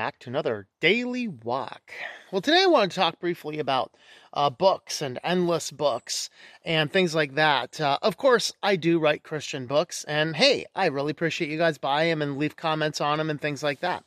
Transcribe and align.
back 0.00 0.18
to 0.18 0.30
another 0.30 0.66
daily 0.80 1.28
walk. 1.28 1.92
Well, 2.32 2.40
today 2.40 2.62
I 2.62 2.66
want 2.68 2.90
to 2.90 2.96
talk 2.98 3.20
briefly 3.20 3.58
about 3.58 3.92
uh, 4.32 4.48
books 4.48 5.02
and 5.02 5.18
endless 5.22 5.70
books 5.70 6.30
and 6.64 6.90
things 6.90 7.14
like 7.14 7.34
that. 7.34 7.78
Uh, 7.78 7.98
of 8.00 8.16
course, 8.16 8.50
I 8.62 8.76
do 8.76 8.98
write 8.98 9.24
Christian 9.24 9.66
books, 9.66 10.02
and 10.04 10.34
hey, 10.34 10.64
I 10.74 10.86
really 10.86 11.10
appreciate 11.10 11.50
you 11.50 11.58
guys 11.58 11.76
buy 11.76 12.06
them 12.06 12.22
and 12.22 12.38
leave 12.38 12.56
comments 12.56 13.02
on 13.02 13.18
them 13.18 13.28
and 13.28 13.38
things 13.38 13.62
like 13.62 13.80
that. 13.80 14.02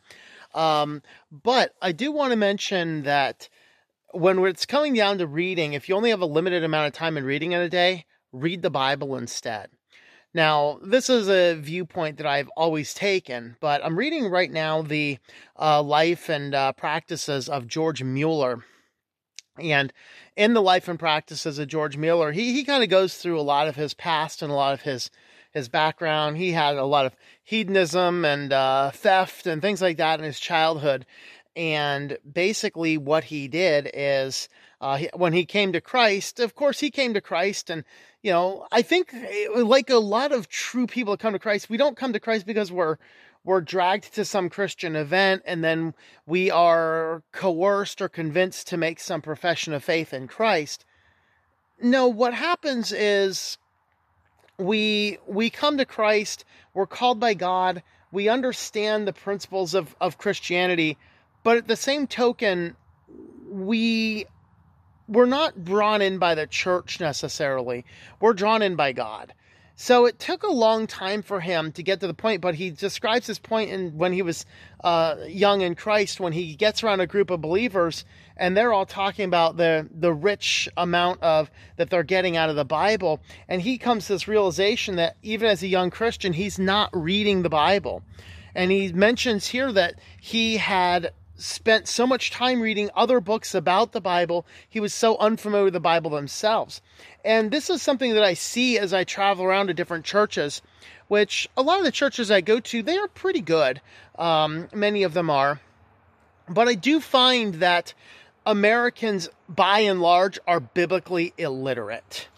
Um, 0.55 1.04
but 1.32 1.75
I 1.79 1.91
do 1.91 2.11
want 2.11 2.32
to 2.32 2.37
mention 2.37 3.04
that 3.04 3.47
when 4.14 4.43
it's 4.46 4.65
coming 4.65 4.96
down 4.96 5.19
to 5.19 5.28
reading, 5.28 5.73
if 5.73 5.87
you 5.87 5.93
only 5.93 6.10
have 6.10 6.21
a 6.21 6.25
limited 6.25 6.64
amount 6.64 6.87
of 6.87 6.93
time 6.93 7.18
in 7.18 7.23
reading 7.23 7.51
in 7.51 7.61
a 7.61 7.69
day, 7.69 8.07
read 8.32 8.64
the 8.64 8.71
Bible 8.71 9.15
instead. 9.15 9.69
Now, 10.33 10.79
this 10.82 11.10
is 11.10 11.29
a 11.29 11.54
viewpoint 11.54 12.18
that 12.18 12.25
I've 12.25 12.50
always 12.57 12.93
taken, 12.93 13.55
but 13.60 13.86
I'm 13.86 13.97
reading 13.97 14.28
right 14.28 14.51
now 14.51 14.82
the 14.82 15.19
uh, 15.59 15.83
life 15.83 16.28
and 16.28 16.56
uh, 16.56 16.73
practices 16.73 17.47
of 17.47 17.68
George 17.68 18.01
Mueller. 18.01 18.64
And 19.59 19.93
in 20.36 20.56
the 20.56 20.61
life 20.61 20.87
and 20.87 20.97
practices 20.97 21.59
of 21.59 21.68
George 21.68 21.97
Mueller, 21.97 22.32
he, 22.32 22.54
he 22.54 22.64
kind 22.64 22.83
of 22.83 22.89
goes 22.89 23.18
through 23.18 23.39
a 23.39 23.42
lot 23.42 23.68
of 23.68 23.75
his 23.75 23.93
past 23.93 24.42
and 24.42 24.51
a 24.51 24.56
lot 24.56 24.73
of 24.73 24.82
his 24.82 25.11
his 25.51 25.69
background. 25.69 26.37
He 26.37 26.51
had 26.51 26.78
a 26.78 26.84
lot 26.84 27.06
of 27.06 27.15
hedonism 27.43 28.25
and 28.25 28.51
uh, 28.51 28.89
theft 28.89 29.45
and 29.45 29.61
things 29.61 29.84
like 29.84 29.97
that 29.97 30.20
in 30.20 30.25
his 30.25 30.39
childhood. 30.39 31.06
And 31.56 32.17
basically, 32.30 32.97
what 32.97 33.25
he 33.25 33.47
did 33.47 33.92
is 33.94 34.50
uh, 34.83 35.00
when 35.14 35.31
he 35.31 35.45
came 35.45 35.72
to 35.72 35.80
Christ, 35.80 36.42
of 36.42 36.55
course, 36.55 36.81
he 36.81 36.92
came 36.92 37.14
to 37.14 37.22
Christ. 37.22 37.69
And, 37.69 37.86
you 38.22 38.31
know, 38.31 38.67
I 38.70 38.81
think 38.81 39.14
eh, 39.14 39.48
like 39.56 39.89
a 39.89 39.95
lot 39.95 40.34
of 40.34 40.50
true 40.50 40.88
people 40.88 41.16
come 41.16 41.31
to 41.31 41.39
Christ, 41.39 41.70
we 41.70 41.78
don't 41.78 41.95
come 41.95 42.12
to 42.12 42.20
Christ 42.20 42.45
because 42.45 42.70
we're 42.70 42.98
we're 43.45 43.61
dragged 43.61 44.14
to 44.16 44.26
some 44.26 44.50
Christian 44.50 44.95
event 44.95 45.42
and 45.45 45.64
then 45.64 45.94
we 46.26 46.52
are 46.52 47.23
coerced 47.31 48.02
or 48.02 48.09
convinced 48.09 48.67
to 48.67 48.78
make 48.78 49.00
some 49.00 49.22
profession 49.22 49.73
of 49.73 49.84
faith 49.84 50.14
in 50.14 50.28
Christ. 50.28 50.86
No, 51.81 52.08
what 52.08 52.34
happens 52.34 52.92
is 52.92 53.58
we 54.58 55.17
we 55.26 55.50
come 55.50 55.78
to 55.78 55.86
Christ, 55.86 56.44
we're 56.73 56.88
called 56.88 57.22
by 57.22 57.36
God, 57.36 57.84
we 58.11 58.28
understand 58.28 59.08
the 59.08 59.14
principles 59.14 59.73
of, 59.76 59.95
of 60.02 60.17
Christianity, 60.17 60.98
but 61.42 61.56
at 61.56 61.67
the 61.70 61.78
same 61.78 62.06
token, 62.06 62.76
we 63.50 64.26
we're 65.14 65.25
not 65.25 65.64
drawn 65.64 66.02
in 66.02 66.17
by 66.17 66.36
the 66.36 66.47
church 66.47 67.00
necessarily. 67.00 67.86
We're 68.19 68.33
drawn 68.33 68.61
in 68.61 68.75
by 68.75 68.92
God. 68.92 69.33
So 69.75 70.05
it 70.05 70.20
took 70.20 70.44
a 70.44 70.52
long 70.52 70.86
time 70.86 71.23
for 71.23 71.39
him 71.39 71.72
to 71.72 71.81
get 71.81 72.00
to 72.02 72.08
the 72.08 72.14
point, 72.14 72.42
but 72.42 72.55
he 72.55 72.70
describes 72.70 73.25
this 73.25 73.39
point 73.39 73.72
in 73.72 73.97
when 73.97 74.14
he 74.14 74.22
was 74.22 74.45
uh, 74.83 75.16
young 75.28 75.61
in 75.61 75.73
Christ, 75.73 76.20
when 76.20 76.31
he 76.31 76.55
gets 76.55 76.83
around 76.83 77.00
a 77.00 77.08
group 77.08 77.31
of 77.31 77.42
believers 77.42 78.05
and 78.38 78.55
they're 78.55 78.73
all 78.73 78.86
talking 78.86 79.25
about 79.25 79.58
the 79.58 79.88
the 79.92 80.14
rich 80.14 80.67
amount 80.78 81.22
of 81.22 81.52
that 81.77 81.89
they're 81.89 82.03
getting 82.03 82.38
out 82.38 82.50
of 82.50 82.55
the 82.55 82.66
Bible, 82.66 83.20
and 83.48 83.61
he 83.61 83.77
comes 83.77 84.08
to 84.08 84.14
this 84.14 84.27
realization 84.27 84.95
that 84.95 85.17
even 85.22 85.50
as 85.50 85.64
a 85.64 85.67
young 85.67 85.89
Christian, 85.89 86.33
he's 86.33 86.59
not 86.59 86.89
reading 86.94 87.42
the 87.42 87.50
Bible, 87.50 88.03
and 88.55 88.72
he 88.72 88.92
mentions 88.92 89.48
here 89.48 89.72
that 89.72 89.95
he 90.20 90.58
had 90.58 91.11
spent 91.44 91.88
so 91.88 92.08
much 92.08 92.31
time 92.31 92.61
reading 92.61 92.89
other 92.95 93.19
books 93.19 93.53
about 93.53 93.91
the 93.91 93.99
Bible, 93.99 94.45
he 94.67 94.80
was 94.80 94.94
so 94.94 95.17
unfamiliar 95.17 95.66
with 95.66 95.73
the 95.73 95.80
Bible 95.80 96.09
themselves. 96.09 96.81
And 97.25 97.52
this 97.52 97.69
is 97.69 97.81
something 97.81 98.13
that 98.13 98.23
I 98.23 98.33
see 98.33 98.77
as 98.77 98.94
I 98.94 99.03
travel 99.03 99.44
around 99.44 99.67
to 99.67 99.73
different 99.73 100.05
churches, 100.05 100.61
which 101.09 101.49
a 101.58 101.61
lot 101.61 101.80
of 101.80 101.86
the 101.86 101.91
churches 101.91 102.31
I 102.31 102.42
go 102.42 102.59
to, 102.61 102.82
they 102.82 102.98
are 102.98 103.09
pretty 103.09 103.42
good. 103.42 103.82
Um, 104.17 104.70
many 104.73 105.03
of 105.03 105.14
them 105.14 105.30
are. 105.30 105.59
But 106.48 106.67
I 106.67 106.76
do 106.76 107.02
find 107.02 107.55
that 107.55 107.93
Americans, 108.45 109.30
by 109.49 109.80
and 109.80 110.02
large, 110.02 110.39
are 110.48 110.59
biblically 110.61 111.33
illiterate. 111.37 112.30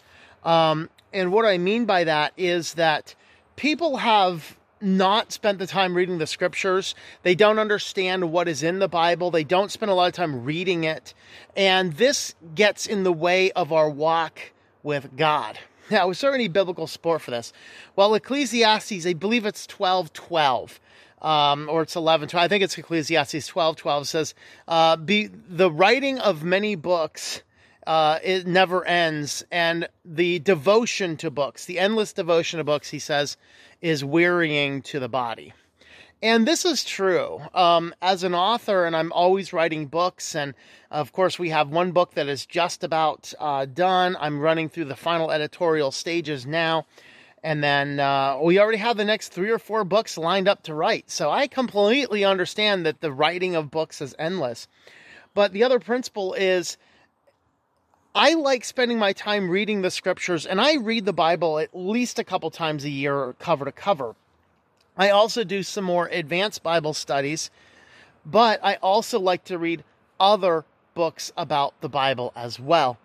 Um, 0.43 0.89
and 1.13 1.31
what 1.31 1.45
I 1.45 1.57
mean 1.57 1.85
by 1.85 2.03
that 2.05 2.33
is 2.37 2.73
that 2.73 3.15
people 3.55 3.97
have 3.97 4.57
not 4.81 5.31
spent 5.31 5.59
the 5.59 5.67
time 5.67 5.95
reading 5.95 6.17
the 6.17 6.27
scriptures. 6.27 6.95
They 7.23 7.35
don't 7.35 7.59
understand 7.59 8.31
what 8.31 8.47
is 8.47 8.63
in 8.63 8.79
the 8.79 8.87
Bible. 8.87 9.31
They 9.31 9.43
don't 9.43 9.71
spend 9.71 9.91
a 9.91 9.95
lot 9.95 10.07
of 10.07 10.13
time 10.13 10.43
reading 10.43 10.83
it. 10.83 11.13
And 11.55 11.93
this 11.93 12.35
gets 12.53 12.85
in 12.85 13.03
the 13.03 13.13
way 13.13 13.51
of 13.51 13.71
our 13.71 13.89
walk 13.89 14.39
with 14.83 15.15
God. 15.15 15.57
Now, 15.91 16.09
is 16.09 16.19
there 16.19 16.33
any 16.33 16.47
biblical 16.47 16.87
support 16.87 17.21
for 17.21 17.31
this? 17.31 17.53
Well, 17.95 18.15
Ecclesiastes, 18.15 19.05
I 19.05 19.13
believe 19.13 19.45
it's 19.45 19.67
12 19.67 20.13
12. 20.13 20.79
Um, 21.21 21.69
or 21.69 21.81
it's 21.81 21.95
11 21.95 22.29
12. 22.29 22.43
I 22.43 22.47
think 22.47 22.63
it's 22.63 22.77
Ecclesiastes 22.77 23.47
12 23.47 23.75
12 23.75 24.07
says, 24.07 24.35
uh, 24.67 24.95
be, 24.95 25.27
The 25.27 25.71
writing 25.71 26.19
of 26.19 26.43
many 26.43 26.75
books 26.75 27.41
uh, 27.85 28.19
it 28.23 28.47
never 28.47 28.85
ends. 28.85 29.43
And 29.51 29.87
the 30.03 30.39
devotion 30.39 31.17
to 31.17 31.29
books, 31.29 31.65
the 31.65 31.79
endless 31.79 32.13
devotion 32.13 32.57
to 32.57 32.63
books, 32.63 32.89
he 32.89 32.99
says, 32.99 33.37
is 33.81 34.03
wearying 34.03 34.81
to 34.83 34.99
the 34.99 35.09
body. 35.09 35.53
And 36.21 36.47
this 36.47 36.65
is 36.65 36.83
true. 36.83 37.41
Um, 37.53 37.93
as 38.01 38.23
an 38.23 38.33
author, 38.33 38.85
and 38.85 38.95
I'm 38.95 39.11
always 39.11 39.53
writing 39.53 39.85
books, 39.85 40.33
and 40.33 40.55
of 40.89 41.11
course, 41.11 41.37
we 41.37 41.49
have 41.49 41.69
one 41.69 41.91
book 41.91 42.13
that 42.15 42.27
is 42.27 42.45
just 42.45 42.83
about 42.83 43.33
uh, 43.39 43.65
done. 43.65 44.17
I'm 44.19 44.39
running 44.39 44.69
through 44.69 44.85
the 44.85 44.95
final 44.95 45.29
editorial 45.29 45.91
stages 45.91 46.45
now. 46.45 46.85
And 47.43 47.63
then 47.63 47.99
uh, 47.99 48.39
we 48.41 48.59
already 48.59 48.79
have 48.79 48.97
the 48.97 49.05
next 49.05 49.29
three 49.29 49.51
or 49.51 49.59
four 49.59 49.83
books 49.83 50.17
lined 50.17 50.47
up 50.47 50.63
to 50.63 50.73
write. 50.73 51.11
So 51.11 51.29
I 51.29 51.45
completely 51.45 52.25
understand 52.25 52.87
that 52.87 53.01
the 53.01 53.11
writing 53.11 53.55
of 53.55 53.69
books 53.69 54.01
is 54.01 54.15
endless. 54.17 54.67
But 55.35 55.53
the 55.53 55.63
other 55.63 55.79
principle 55.79 56.33
is 56.33 56.77
I 58.17 58.33
like 58.33 58.63
spending 58.63 58.97
my 58.97 59.11
time 59.11 59.49
reading 59.49 59.81
the 59.81 59.91
scriptures, 59.91 60.45
and 60.45 60.61
I 60.61 60.75
read 60.75 61.03
the 61.03 61.11
Bible 61.11 61.59
at 61.59 61.71
least 61.73 62.17
a 62.17 62.23
couple 62.23 62.49
times 62.49 62.85
a 62.85 62.89
year, 62.89 63.35
cover 63.39 63.65
to 63.65 63.73
cover. 63.73 64.15
I 64.95 65.09
also 65.09 65.43
do 65.43 65.63
some 65.63 65.83
more 65.83 66.07
advanced 66.07 66.63
Bible 66.63 66.93
studies, 66.93 67.51
but 68.25 68.61
I 68.63 68.75
also 68.75 69.19
like 69.19 69.43
to 69.45 69.57
read 69.57 69.83
other 70.17 70.63
books 70.93 71.33
about 71.35 71.73
the 71.81 71.89
Bible 71.89 72.31
as 72.37 72.57
well. 72.57 72.97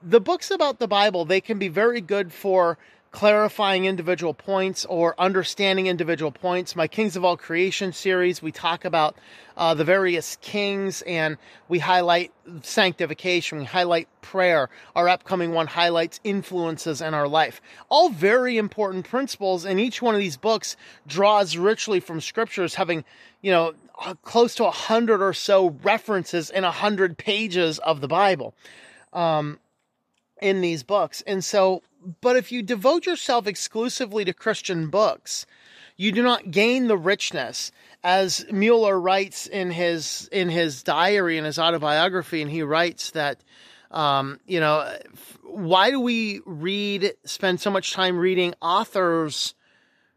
The 0.00 0.20
books 0.20 0.52
about 0.52 0.78
the 0.78 0.86
Bible, 0.86 1.24
they 1.24 1.40
can 1.40 1.58
be 1.58 1.66
very 1.66 2.00
good 2.00 2.32
for 2.32 2.78
clarifying 3.10 3.84
individual 3.84 4.34
points 4.34 4.84
or 4.84 5.14
understanding 5.18 5.86
individual 5.86 6.30
points. 6.30 6.76
My 6.76 6.86
Kings 6.86 7.16
of 7.16 7.24
All 7.24 7.36
Creation 7.36 7.92
series, 7.92 8.42
we 8.42 8.52
talk 8.52 8.84
about 8.84 9.16
uh, 9.56 9.74
the 9.74 9.84
various 9.84 10.36
kings 10.42 11.02
and 11.02 11.38
we 11.68 11.78
highlight 11.78 12.32
sanctification, 12.62 13.58
we 13.58 13.64
highlight 13.64 14.08
prayer. 14.20 14.68
Our 14.94 15.08
upcoming 15.08 15.52
one 15.52 15.66
highlights 15.66 16.20
influences 16.24 17.00
in 17.00 17.14
our 17.14 17.28
life. 17.28 17.60
All 17.88 18.10
very 18.10 18.58
important 18.58 19.08
principles, 19.08 19.64
and 19.64 19.80
each 19.80 20.02
one 20.02 20.14
of 20.14 20.20
these 20.20 20.36
books 20.36 20.76
draws 21.06 21.56
richly 21.56 22.00
from 22.00 22.20
scriptures, 22.20 22.74
having, 22.74 23.04
you 23.40 23.50
know, 23.50 23.72
close 24.22 24.54
to 24.56 24.66
a 24.66 24.70
hundred 24.70 25.22
or 25.22 25.32
so 25.32 25.76
references 25.82 26.50
in 26.50 26.64
a 26.64 26.70
hundred 26.70 27.16
pages 27.16 27.78
of 27.78 28.00
the 28.00 28.08
Bible. 28.08 28.54
Um, 29.12 29.58
in 30.40 30.60
these 30.60 30.82
books. 30.82 31.22
And 31.26 31.44
so, 31.44 31.82
but 32.20 32.36
if 32.36 32.52
you 32.52 32.62
devote 32.62 33.06
yourself 33.06 33.46
exclusively 33.46 34.24
to 34.24 34.32
Christian 34.32 34.88
books, 34.88 35.46
you 35.96 36.12
do 36.12 36.22
not 36.22 36.50
gain 36.50 36.88
the 36.88 36.96
richness. 36.96 37.72
As 38.04 38.46
Mueller 38.50 39.00
writes 39.00 39.46
in 39.46 39.70
his 39.70 40.28
in 40.30 40.48
his 40.48 40.82
diary 40.82 41.38
in 41.38 41.44
his 41.44 41.58
autobiography 41.58 42.42
and 42.42 42.50
he 42.50 42.62
writes 42.62 43.10
that 43.12 43.40
um, 43.90 44.38
you 44.46 44.60
know 44.60 44.96
why 45.42 45.90
do 45.90 46.00
we 46.00 46.40
read 46.44 47.14
spend 47.24 47.60
so 47.60 47.70
much 47.70 47.92
time 47.92 48.18
reading 48.18 48.54
authors 48.60 49.54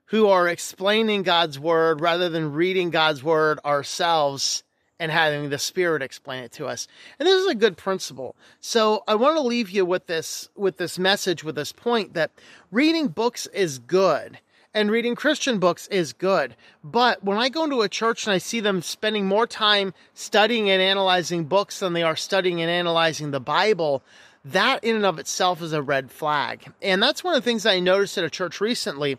who 0.05 0.27
are 0.27 0.47
explaining 0.47 1.23
God's 1.23 1.59
word 1.59 2.01
rather 2.01 2.29
than 2.29 2.53
reading 2.53 2.89
God's 2.89 3.23
word 3.23 3.59
ourselves 3.63 4.63
and 4.99 5.11
having 5.11 5.49
the 5.49 5.57
Spirit 5.57 6.01
explain 6.01 6.43
it 6.43 6.51
to 6.53 6.67
us. 6.67 6.87
And 7.17 7.27
this 7.27 7.41
is 7.41 7.47
a 7.47 7.55
good 7.55 7.77
principle. 7.77 8.35
So 8.59 9.03
I 9.07 9.15
want 9.15 9.37
to 9.37 9.41
leave 9.41 9.69
you 9.69 9.85
with 9.85 10.07
this, 10.07 10.49
with 10.55 10.77
this 10.77 10.99
message, 10.99 11.43
with 11.43 11.55
this 11.55 11.71
point 11.71 12.13
that 12.13 12.31
reading 12.71 13.07
books 13.07 13.47
is 13.47 13.79
good 13.79 14.39
and 14.73 14.91
reading 14.91 15.15
Christian 15.15 15.59
books 15.59 15.87
is 15.87 16.13
good. 16.13 16.55
But 16.83 17.23
when 17.23 17.37
I 17.37 17.49
go 17.49 17.63
into 17.63 17.81
a 17.81 17.89
church 17.89 18.25
and 18.25 18.33
I 18.33 18.37
see 18.37 18.59
them 18.59 18.81
spending 18.81 19.25
more 19.25 19.47
time 19.47 19.93
studying 20.13 20.69
and 20.69 20.81
analyzing 20.81 21.45
books 21.45 21.79
than 21.79 21.93
they 21.93 22.03
are 22.03 22.15
studying 22.15 22.61
and 22.61 22.69
analyzing 22.69 23.31
the 23.31 23.39
Bible, 23.39 24.03
that 24.45 24.83
in 24.83 24.95
and 24.95 25.05
of 25.05 25.19
itself 25.19 25.61
is 25.61 25.73
a 25.73 25.81
red 25.81 26.11
flag. 26.11 26.71
And 26.81 27.01
that's 27.01 27.23
one 27.23 27.33
of 27.33 27.41
the 27.41 27.45
things 27.45 27.65
I 27.65 27.79
noticed 27.79 28.17
at 28.17 28.23
a 28.23 28.29
church 28.29 28.61
recently 28.61 29.17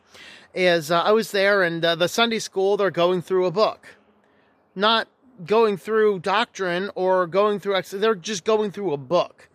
is 0.54 0.90
uh, 0.90 1.02
I 1.02 1.12
was 1.12 1.32
there 1.32 1.62
and 1.62 1.84
uh, 1.84 1.94
the 1.94 2.08
Sunday 2.08 2.38
school, 2.38 2.76
they're 2.76 2.90
going 2.90 3.22
through 3.22 3.46
a 3.46 3.50
book. 3.50 3.96
Not 4.74 5.08
going 5.44 5.76
through 5.76 6.20
doctrine 6.20 6.90
or 6.94 7.26
going 7.26 7.60
through 7.60 7.80
they're 7.92 8.14
just 8.14 8.44
going 8.44 8.70
through 8.70 8.92
a 8.92 8.96
book 8.96 9.48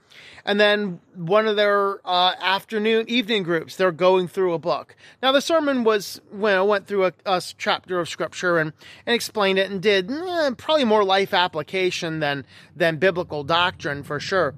And 0.48 0.60
then 0.60 1.00
one 1.16 1.48
of 1.48 1.56
their 1.56 2.00
uh, 2.08 2.34
afternoon, 2.40 3.06
evening 3.10 3.42
groups, 3.42 3.76
they're 3.76 3.92
going 3.92 4.28
through 4.28 4.54
a 4.54 4.60
book. 4.60 4.96
Now, 5.24 5.32
the 5.32 5.42
sermon 5.42 5.84
was 5.84 6.22
when 6.30 6.56
I 6.56 6.62
went 6.62 6.86
through 6.86 7.06
a, 7.06 7.14
a 7.26 7.42
chapter 7.58 8.00
of 8.00 8.08
scripture 8.08 8.60
and, 8.60 8.72
and 9.08 9.16
explained 9.16 9.58
it 9.58 9.72
and 9.72 9.82
did 9.82 10.12
eh, 10.12 10.52
probably 10.56 10.86
more 10.86 11.04
life 11.04 11.34
application 11.34 12.20
than, 12.20 12.46
than 12.76 12.98
biblical 12.98 13.44
doctrine 13.44 14.04
for 14.04 14.20
sure. 14.20 14.54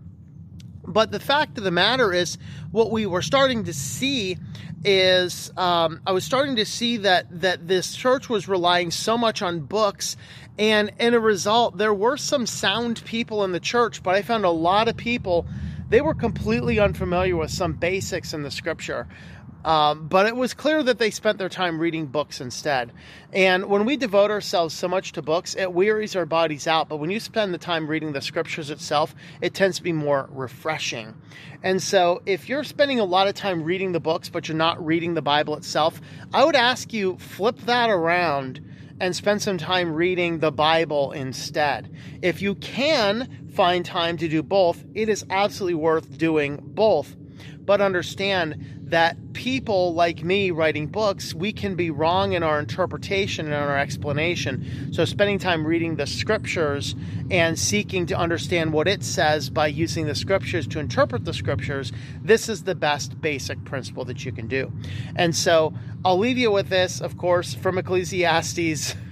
But 0.86 1.12
the 1.12 1.22
fact 1.22 1.58
of 1.58 1.64
the 1.64 1.72
matter 1.72 2.14
is, 2.14 2.38
what 2.72 2.92
we 2.92 3.06
were 3.06 3.22
starting 3.22 3.64
to 3.64 3.74
see 3.74 4.38
is 4.84 5.52
um, 5.58 6.02
I 6.06 6.12
was 6.12 6.24
starting 6.24 6.56
to 6.58 6.66
see 6.66 6.98
that 6.98 7.42
that 7.42 7.68
this 7.68 7.96
church 7.96 8.30
was 8.30 8.48
relying 8.48 8.92
so 8.92 9.18
much 9.18 9.42
on 9.42 9.62
books, 9.62 10.16
and 10.58 10.92
in 11.00 11.14
a 11.14 11.20
result, 11.20 11.78
there 11.78 11.94
were 11.94 12.18
some 12.18 12.46
sound 12.46 13.04
people 13.06 13.44
in 13.44 13.52
the 13.52 13.60
church, 13.60 14.02
but 14.02 14.16
I 14.16 14.22
found 14.22 14.46
a 14.46 14.50
lot 14.50 14.88
of 14.88 14.98
people 14.98 15.46
they 15.90 16.02
were 16.02 16.14
completely 16.14 16.80
unfamiliar 16.80 17.38
with 17.38 17.52
some 17.52 17.74
basics 17.74 18.34
in 18.34 18.44
the 18.44 18.52
scripture. 18.52 19.08
Um, 19.64 20.08
but 20.08 20.26
it 20.26 20.36
was 20.36 20.54
clear 20.54 20.82
that 20.84 20.98
they 20.98 21.12
spent 21.12 21.40
their 21.40 21.50
time 21.50 21.80
reading 21.80 22.06
books 22.06 22.40
instead. 22.40 22.92
And 23.34 23.66
when 23.66 23.86
we 23.86 23.98
devote 23.98 24.32
ourselves 24.32 24.74
so 24.74 24.88
much 24.88 25.12
to 25.14 25.22
books, 25.22 25.56
it 25.56 25.74
wearies 25.74 26.16
our 26.16 26.26
bodies 26.26 26.68
out. 26.68 26.88
But 26.88 26.98
when 26.98 27.10
you 27.10 27.20
spend 27.20 27.54
the 27.54 27.58
time 27.58 27.88
reading 27.88 28.14
the 28.14 28.22
scriptures 28.22 28.70
itself, 28.70 29.14
it 29.42 29.54
tends 29.54 29.78
to 29.78 29.84
be 29.84 29.92
more 29.92 30.30
refreshing. 30.32 31.16
And 31.64 31.82
so, 31.82 32.22
if 32.26 32.48
you're 32.48 32.64
spending 32.64 33.00
a 33.00 33.06
lot 33.06 33.28
of 33.28 33.36
time 33.36 33.64
reading 33.64 33.92
the 33.92 34.00
books, 34.00 34.30
but 34.30 34.48
you're 34.48 34.56
not 34.56 34.86
reading 34.86 35.16
the 35.16 35.22
Bible 35.22 35.58
itself, 35.58 36.00
I 36.34 36.46
would 36.46 36.56
ask 36.56 36.94
you 36.94 37.18
flip 37.18 37.58
that 37.62 37.90
around 37.90 38.62
and 39.00 39.16
spend 39.16 39.42
some 39.42 39.58
time 39.58 39.94
reading 39.94 40.40
the 40.40 40.52
Bible 40.52 41.12
instead. 41.12 41.94
If 42.22 42.42
you 42.42 42.56
can 42.56 43.50
find 43.54 43.86
time 43.86 44.18
to 44.18 44.28
do 44.28 44.44
both, 44.44 44.84
it 44.94 45.10
is 45.10 45.26
absolutely 45.30 45.76
worth 45.76 46.18
doing 46.18 46.60
both. 46.62 47.16
But 47.60 47.82
understand 47.82 48.77
that 48.90 49.34
people 49.34 49.94
like 49.94 50.24
me 50.24 50.50
writing 50.52 50.88
books, 50.88 51.34
we 51.34 51.52
can 51.52 51.76
be 51.76 51.92
wrong 51.92 52.32
in 52.32 52.42
our 52.42 52.60
interpretation 52.60 53.46
and 53.46 53.56
our 53.56 53.78
explanation. 53.78 54.94
So, 54.94 55.04
spending 55.04 55.40
time 55.40 55.68
reading 55.68 55.98
the 55.98 56.08
scriptures 56.08 56.96
and 57.30 57.60
seeking 57.60 58.06
to 58.08 58.18
understand 58.18 58.72
what 58.72 58.88
it 58.88 59.04
says 59.04 59.50
by 59.50 59.68
using 59.68 60.08
the 60.08 60.16
scriptures 60.16 60.68
to 60.68 60.80
interpret 60.80 61.26
the 61.26 61.34
scriptures, 61.34 61.92
this 62.22 62.48
is 62.48 62.64
the 62.64 62.76
best 62.76 63.20
basic 63.20 63.64
principle 63.66 64.06
that 64.06 64.24
you 64.24 64.32
can 64.32 64.48
do. 64.48 64.72
And 65.16 65.36
so, 65.36 65.74
I'll 66.06 66.18
leave 66.18 66.38
you 66.38 66.52
with 66.52 66.70
this, 66.70 67.02
of 67.02 67.18
course, 67.18 67.54
from 67.54 67.78
Ecclesiastes. 67.78 68.96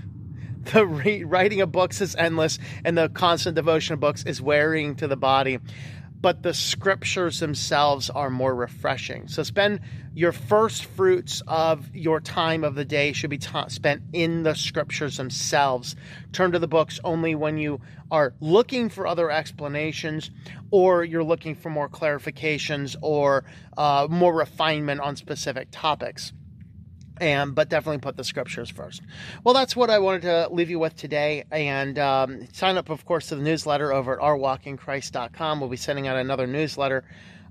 The 0.73 0.83
re- 0.83 1.23
writing 1.23 1.61
of 1.61 1.71
books 1.71 2.01
is 2.01 2.15
endless, 2.15 2.57
and 2.83 2.97
the 2.97 3.07
constant 3.07 3.55
devotion 3.55 3.93
of 3.93 3.99
books 3.99 4.23
is 4.23 4.41
wearing 4.41 4.95
to 4.95 5.07
the 5.07 5.15
body 5.15 5.59
but 6.25 6.41
the 6.41 6.55
scriptures 6.55 7.39
themselves 7.39 8.09
are 8.09 8.31
more 8.31 8.55
refreshing. 8.55 9.27
So 9.27 9.43
spend 9.43 9.81
your 10.15 10.31
first 10.31 10.85
fruits 10.85 11.43
of 11.45 11.95
your 11.95 12.19
time 12.19 12.63
of 12.63 12.73
the 12.73 12.83
day 12.83 13.13
should 13.13 13.29
be 13.29 13.37
ta- 13.37 13.67
spent 13.67 14.01
in 14.11 14.41
the 14.41 14.55
scriptures 14.55 15.17
themselves. 15.17 15.95
Turn 16.31 16.51
to 16.53 16.57
the 16.57 16.67
books 16.67 16.99
only 17.03 17.35
when 17.35 17.59
you 17.59 17.79
are 18.09 18.33
looking 18.39 18.89
for 18.89 19.05
other 19.05 19.29
explanations 19.29 20.31
or 20.71 21.03
you're 21.03 21.23
looking 21.23 21.53
for 21.53 21.69
more 21.69 21.89
clarifications 21.89 22.95
or 23.03 23.45
uh, 23.77 24.07
more 24.09 24.33
refinement 24.33 25.01
on 25.01 25.17
specific 25.17 25.67
topics 25.69 26.33
and 27.17 27.55
but 27.55 27.69
definitely 27.69 27.99
put 27.99 28.17
the 28.17 28.23
scriptures 28.23 28.69
first. 28.69 29.01
Well, 29.43 29.53
that's 29.53 29.75
what 29.75 29.89
I 29.89 29.99
wanted 29.99 30.23
to 30.23 30.49
leave 30.51 30.69
you 30.69 30.79
with 30.79 30.95
today. 30.95 31.45
And 31.51 31.97
um, 31.99 32.47
sign 32.53 32.77
up, 32.77 32.89
of 32.89 33.05
course, 33.05 33.27
to 33.27 33.35
the 33.35 33.43
newsletter 33.43 33.93
over 33.93 34.13
at 34.13 34.19
ourwalkinchrist.com. 34.19 35.59
We'll 35.59 35.69
be 35.69 35.77
sending 35.77 36.07
out 36.07 36.17
another 36.17 36.47
newsletter 36.47 37.03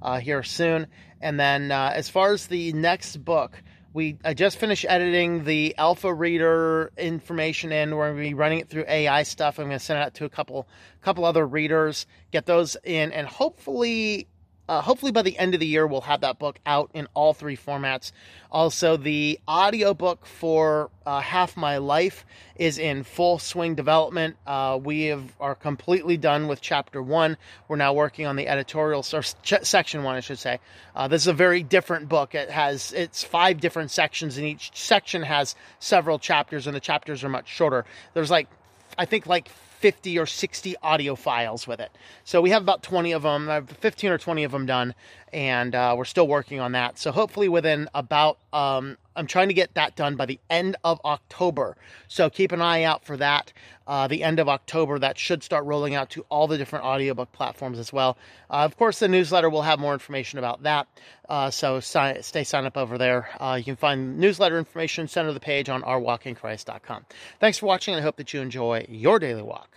uh, 0.03 0.21
here 0.21 0.43
soon. 0.43 0.87
And 1.21 1.41
then, 1.41 1.73
uh, 1.73 1.93
as 1.95 2.09
far 2.09 2.33
as 2.33 2.47
the 2.47 2.73
next 2.75 3.17
book, 3.25 3.63
we 3.95 4.19
I 4.25 4.35
just 4.35 4.59
finished 4.59 4.85
editing 4.87 5.45
the 5.45 5.75
alpha 5.79 6.13
reader 6.13 6.93
information 6.99 7.73
in. 7.73 7.95
We're 7.95 8.11
going 8.11 8.23
to 8.23 8.29
be 8.29 8.35
running 8.35 8.59
it 8.59 8.69
through 8.69 8.85
AI 8.89 9.23
stuff. 9.23 9.59
I'm 9.59 9.67
going 9.67 9.79
to 9.79 9.85
send 9.85 10.01
it 10.01 10.03
out 10.03 10.15
to 10.15 10.25
a 10.25 10.29
couple 10.29 10.69
couple 11.01 11.25
other 11.25 11.47
readers, 11.47 12.07
get 12.33 12.45
those 12.45 12.77
in, 12.83 13.13
and 13.13 13.27
hopefully 13.27 14.27
uh, 14.69 14.81
hopefully 14.81 15.13
by 15.13 15.23
the 15.23 15.39
end 15.39 15.55
of 15.55 15.61
the 15.61 15.67
year 15.67 15.87
we'll 15.87 16.01
have 16.03 16.23
that 16.23 16.39
book 16.39 16.59
out 16.65 16.91
in 16.95 17.07
all 17.15 17.35
three 17.35 17.57
formats. 17.57 18.13
Also 18.51 18.97
the 18.97 19.39
audiobook 19.49 20.25
for 20.27 20.91
uh, 21.05 21.21
half 21.21 21.57
my 21.57 21.79
life 21.79 22.25
is 22.57 22.79
in 22.79 23.03
full 23.03 23.39
swing 23.39 23.75
development. 23.75 24.37
Uh, 24.47 24.79
we 24.83 25.07
have, 25.07 25.33
are 25.41 25.55
completely 25.55 26.17
done 26.17 26.47
with 26.49 26.61
chapter 26.61 27.03
one. 27.03 27.37
We're 27.69 27.77
now 27.77 27.93
working 27.93 28.27
on 28.27 28.37
the 28.37 28.49
editorial 28.49 29.05
or 29.13 29.23
ch- 29.23 29.63
section 29.63 30.03
one 30.03 30.17
i 30.17 30.21
should 30.21 30.39
say. 30.39 30.61
Uh, 30.95 31.09
this 31.09 31.23
is 31.23 31.29
a 31.29 31.35
very 31.35 31.63
different 31.63 32.09
book. 32.09 32.35
It 32.35 32.51
has 32.51 32.93
it's 32.93 33.23
five 33.23 33.61
different 33.61 33.91
sections 33.91 34.39
and 34.39 34.47
each 34.47 34.71
section 34.75 35.23
has 35.23 35.55
several 35.79 36.19
chapters 36.19 36.67
and 36.67 36.75
the 36.75 36.81
chapters 36.81 37.23
are 37.25 37.29
much 37.29 37.49
shorter. 37.49 37.85
There's 38.15 38.31
like 38.31 38.49
i 38.97 39.05
think 39.05 39.27
like 39.27 39.49
50 39.85 40.19
or 40.19 40.25
60 40.25 40.77
audio 40.83 41.15
files 41.15 41.67
with 41.67 41.79
it. 41.79 41.91
So 42.25 42.41
we 42.41 42.49
have 42.49 42.63
about 42.63 42.83
20 42.83 43.13
of 43.13 43.21
them, 43.21 43.51
I 43.51 43.57
have 43.57 43.69
15 43.69 44.13
or 44.13 44.17
20 44.17 44.43
of 44.45 44.51
them 44.51 44.65
done, 44.65 44.95
and 45.31 45.75
uh, 45.75 45.95
we're 45.95 46.07
still 46.07 46.27
working 46.27 46.59
on 46.59 46.73
that. 46.73 46.99
So 46.99 47.13
hopefully 47.13 47.51
within 47.51 47.91
about, 47.95 48.39
um, 48.55 48.97
I'm 49.17 49.27
trying 49.27 49.49
to 49.49 49.55
get 49.55 49.75
that 49.75 49.97
done 49.97 50.17
by 50.17 50.27
the 50.27 50.41
end 50.51 50.77
of 50.85 51.01
October. 51.05 51.77
So 52.09 52.31
keep 52.31 52.53
an 52.53 52.61
eye 52.61 52.83
out 52.83 53.05
for 53.05 53.17
that. 53.17 53.53
Uh, 53.87 54.09
the 54.09 54.23
end 54.23 54.39
of 54.39 54.49
October, 54.49 54.99
that 54.99 55.19
should 55.19 55.43
start 55.43 55.65
rolling 55.65 55.95
out 55.95 56.11
to 56.11 56.25
all 56.31 56.47
the 56.47 56.57
different 56.57 56.85
audiobook 56.85 57.31
platforms 57.33 57.79
as 57.79 57.93
well. 57.93 58.17
Uh, 58.51 58.65
of 58.65 58.77
course, 58.77 58.99
the 58.99 59.09
newsletter 59.09 59.51
will 59.51 59.63
have 59.63 59.79
more 59.79 59.93
information 59.93 60.39
about 60.39 60.63
that. 60.63 60.87
Uh, 61.29 61.51
so 61.51 61.81
stay 61.81 62.45
signed 62.45 62.67
up 62.67 62.77
over 62.77 62.97
there. 62.97 63.29
Uh, 63.39 63.57
you 63.59 63.65
can 63.65 63.77
find 63.77 64.19
newsletter 64.19 64.59
information 64.59 65.07
center 65.07 65.29
of 65.29 65.35
the 65.35 65.41
page 65.41 65.69
on 65.69 65.83
ourwalkinchrist.com. 65.83 67.05
Thanks 67.41 67.59
for 67.59 67.67
watching, 67.67 67.95
and 67.95 68.01
I 68.01 68.05
hope 68.05 68.17
that 68.17 68.33
you 68.33 68.41
enjoy 68.41 68.87
your 68.89 69.19
daily 69.19 69.43
walk 69.43 69.71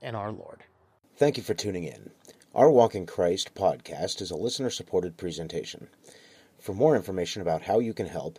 in 0.00 0.14
our 0.14 0.32
Lord. 0.32 0.64
Thank 1.16 1.36
you 1.36 1.42
for 1.42 1.54
tuning 1.54 1.84
in. 1.84 2.10
Our 2.54 2.70
Walk 2.70 2.94
in 2.94 3.06
Christ 3.06 3.54
podcast 3.54 4.20
is 4.20 4.30
a 4.30 4.36
listener 4.36 4.68
supported 4.68 5.16
presentation. 5.16 5.88
For 6.58 6.74
more 6.74 6.94
information 6.94 7.40
about 7.40 7.62
how 7.62 7.78
you 7.78 7.94
can 7.94 8.06
help, 8.06 8.38